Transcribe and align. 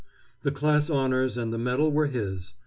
The 0.41 0.49
class 0.49 0.89
honors 0.89 1.37
and 1.37 1.53
the 1.53 1.59
medal 1.59 1.91
were 1.91 2.07
his. 2.07 2.53